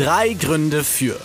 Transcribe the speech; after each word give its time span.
Drei 0.00 0.32
Gründe 0.32 0.82
für. 0.82 1.20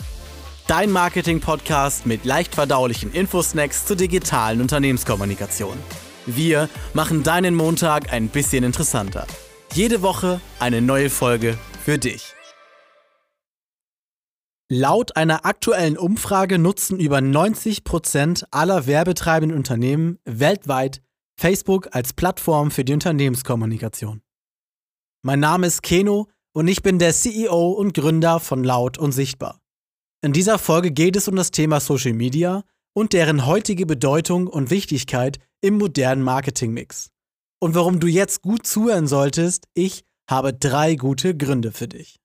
Dein 0.68 0.92
Marketing-Podcast 0.92 2.06
mit 2.06 2.26
leicht 2.26 2.56
verdaulichen 2.56 3.14
Infosnacks 3.14 3.86
zur 3.86 3.96
digitalen 3.96 4.60
Unternehmenskommunikation. 4.60 5.78
Wir 6.26 6.68
machen 6.94 7.24
deinen 7.24 7.56
Montag 7.56 8.12
ein 8.12 8.28
bisschen 8.28 8.66
interessanter. 8.66 9.28
Jede 9.72 10.02
Woche 10.02 10.42
eine 10.60 10.82
neue 10.82 11.10
Folge 11.10 11.58
für 11.86 11.98
dich. 11.98 12.34
Laut 14.68 15.16
einer 15.16 15.46
aktuellen 15.46 15.98
Umfrage 15.98 16.60
nutzen 16.60 17.00
über 17.00 17.22
90 17.22 17.86
Prozent 17.86 18.46
aller 18.52 18.88
werbetreibenden 18.88 19.58
Unternehmen 19.58 20.20
weltweit 20.26 21.02
Facebook 21.40 21.96
als 21.96 22.12
Plattform 22.12 22.72
für 22.72 22.84
die 22.84 22.92
Unternehmenskommunikation. 22.92 24.22
Mein 25.22 25.40
Name 25.40 25.66
ist 25.66 25.82
Keno 25.82 26.28
und 26.56 26.70
ich 26.70 26.82
bin 26.82 27.00
der 27.00 27.14
CEO 27.14 27.72
und 27.72 27.94
Gründer 27.94 28.40
von 28.40 28.64
Laut 28.64 28.98
und 28.98 29.12
Sichtbar. 29.12 29.60
In 30.22 30.32
dieser 30.32 30.58
Folge 30.58 30.92
geht 30.92 31.18
es 31.18 31.28
um 31.28 31.36
das 31.36 31.52
Thema 31.52 31.82
Social 31.82 32.14
Media 32.14 32.64
und 32.94 33.12
deren 33.12 33.46
heutige 33.46 33.86
Bedeutung 33.86 34.48
und 34.48 34.70
Wichtigkeit 34.70 35.40
im 35.62 35.78
modernen 35.78 36.24
Marketingmix. 36.24 37.12
Und 37.60 37.76
warum 37.76 38.00
du 38.00 38.08
jetzt 38.08 38.42
gut 38.42 38.66
zuhören 38.66 39.08
solltest, 39.08 39.66
ich 39.74 40.06
habe 40.30 40.54
drei 40.54 40.96
gute 40.96 41.36
Gründe 41.36 41.74
für 41.74 41.90
dich. 41.90 42.22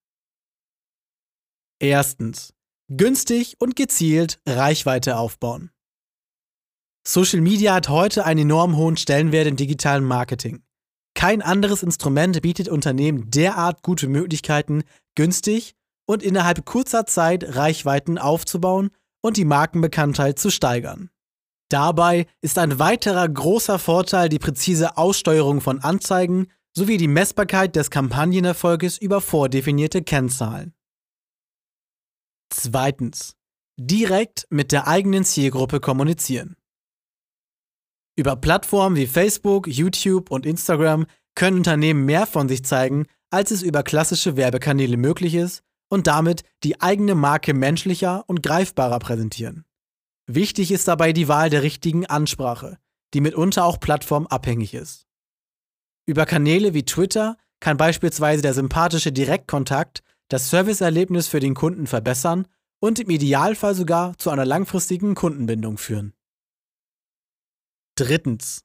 Erstens. 1.81 2.55
Günstig 2.89 3.57
und 3.59 3.75
gezielt 3.75 4.41
Reichweite 4.47 5.17
aufbauen. 5.17 5.71
Social 7.07 7.41
Media 7.41 7.75
hat 7.75 7.89
heute 7.89 8.25
einen 8.25 8.43
enorm 8.43 8.77
hohen 8.77 8.97
Stellenwert 8.97 9.49
im 9.49 9.57
digitalen 9.57 10.05
Marketing. 10.05 10.63
Kein 11.21 11.43
anderes 11.43 11.83
Instrument 11.83 12.41
bietet 12.41 12.71
Unternehmen 12.71 13.31
derart 13.31 13.83
gute 13.83 14.09
Möglichkeiten, 14.09 14.85
günstig 15.15 15.75
und 16.07 16.23
innerhalb 16.23 16.65
kurzer 16.65 17.05
Zeit 17.05 17.57
Reichweiten 17.57 18.17
aufzubauen 18.17 18.89
und 19.21 19.37
die 19.37 19.45
Markenbekanntheit 19.45 20.39
zu 20.39 20.49
steigern. 20.49 21.11
Dabei 21.69 22.27
ist 22.41 22.57
ein 22.57 22.79
weiterer 22.79 23.29
großer 23.29 23.79
Vorteil 23.79 24.31
die 24.31 24.39
präzise 24.39 24.97
Aussteuerung 24.97 25.61
von 25.61 25.81
Anzeigen 25.81 26.47
sowie 26.75 26.97
die 26.97 27.07
Messbarkeit 27.07 27.77
des 27.77 27.91
Kampagnenerfolges 27.91 28.97
über 28.97 29.21
vordefinierte 29.21 30.01
Kennzahlen. 30.01 30.73
Zweitens. 32.49 33.37
Direkt 33.79 34.47
mit 34.49 34.73
der 34.73 34.89
eigenen 34.89 35.27
Zielgruppe 35.27 35.81
kommunizieren. 35.81 36.57
Über 38.17 38.37
Plattformen 38.37 38.97
wie 38.97 39.07
Facebook, 39.07 39.67
YouTube 39.67 40.31
und 40.31 40.47
Instagram 40.47 41.07
können 41.35 41.59
Unternehmen 41.59 42.05
mehr 42.05 42.27
von 42.27 42.49
sich 42.49 42.65
zeigen, 42.65 43.07
als 43.31 43.51
es 43.51 43.63
über 43.63 43.83
klassische 43.83 44.37
Werbekanäle 44.37 44.97
möglich 44.97 45.35
ist 45.35 45.63
und 45.89 46.07
damit 46.07 46.43
die 46.63 46.81
eigene 46.81 47.15
Marke 47.15 47.55
menschlicher 47.55 48.25
und 48.27 48.43
greifbarer 48.43 48.99
präsentieren. 48.99 49.65
Wichtig 50.27 50.71
ist 50.71 50.87
dabei 50.87 51.13
die 51.13 51.29
Wahl 51.29 51.51
der 51.51 51.63
richtigen 51.63 52.07
Ansprache, 52.07 52.79
die 53.15 53.21
mitunter 53.21 53.65
auch 53.65 53.81
plattformabhängig 53.81 54.75
ist. 54.75 55.07
Über 56.07 56.27
Kanäle 56.27 56.75
wie 56.75 56.85
Twitter 56.85 57.37
kann 57.61 57.77
beispielsweise 57.77 58.43
der 58.43 58.55
sympathische 58.55 59.13
Direktkontakt 59.13 60.03
das 60.29 60.51
Serviceerlebnis 60.51 61.29
für 61.29 61.41
den 61.41 61.55
Kunden 61.55 61.87
verbessern 61.87 62.47
und 62.81 62.99
im 62.99 63.11
Idealfall 63.11 63.75
sogar 63.75 64.17
zu 64.19 64.31
einer 64.31 64.47
langfristigen 64.47 65.15
Kundenbindung 65.15 65.77
führen. 65.77 66.15
Drittens. 68.01 68.65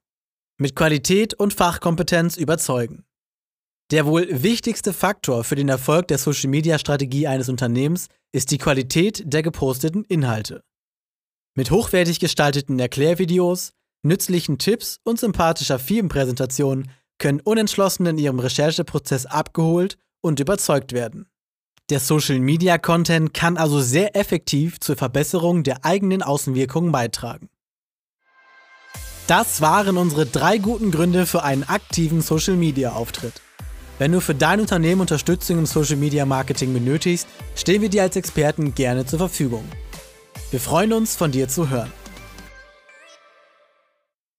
Mit 0.58 0.78
Qualität 0.78 1.34
und 1.34 1.54
Fachkompetenz 1.54 2.38
überzeugen. 2.38 3.04
Der 3.92 4.06
wohl 4.06 4.26
wichtigste 4.30 4.94
Faktor 4.94 5.44
für 5.44 5.56
den 5.56 5.68
Erfolg 5.68 6.08
der 6.08 6.20
Social-Media-Strategie 6.20 7.28
eines 7.28 7.50
Unternehmens 7.50 8.08
ist 8.32 8.52
die 8.52 8.58
Qualität 8.58 9.24
der 9.26 9.44
geposteten 9.44 10.06
Inhalte. 10.06 10.64
Mit 11.54 11.70
hochwertig 11.70 12.22
gestalteten 12.22 12.80
Erklärvideos, 12.80 13.74
nützlichen 14.04 14.58
Tipps 14.58 15.02
und 15.04 15.20
sympathischer 15.20 15.80
Firmenpräsentationen 15.80 16.90
können 17.18 17.42
Unentschlossene 17.42 18.12
in 18.12 18.18
ihrem 18.18 18.40
Rechercheprozess 18.40 19.26
abgeholt 19.26 19.98
und 20.22 20.40
überzeugt 20.40 20.94
werden. 20.94 21.28
Der 21.90 22.00
Social-Media-Content 22.00 23.34
kann 23.34 23.58
also 23.58 23.82
sehr 23.82 24.16
effektiv 24.16 24.80
zur 24.80 24.96
Verbesserung 24.96 25.64
der 25.64 25.84
eigenen 25.84 26.24
Außenwirkung 26.24 26.94
beitragen. 26.94 27.50
Das 29.28 29.60
waren 29.60 29.98
unsere 29.98 30.28
drei 30.28 30.60
guten 30.60 30.92
Gründe 30.92 31.26
für 31.26 31.42
einen 31.42 31.64
aktiven 31.64 32.22
Social-Media-Auftritt. 32.22 33.34
Wenn 33.98 34.12
du 34.12 34.22
für 34.22 34.36
dein 34.36 34.60
Unternehmen 34.60 35.02
Unterstützung 35.02 35.58
im 35.58 35.66
Social-Media-Marketing 35.66 36.72
benötigst, 36.72 37.28
stehen 37.56 37.82
wir 37.82 37.90
dir 37.90 38.04
als 38.04 38.16
Experten 38.18 38.76
gerne 38.76 39.08
zur 39.08 39.18
Verfügung. 39.18 39.66
Wir 40.52 40.60
freuen 40.60 40.94
uns, 40.94 41.16
von 41.16 41.32
dir 41.32 41.48
zu 41.48 41.70
hören. 41.70 41.92